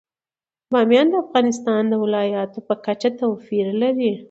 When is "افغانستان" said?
1.23-1.81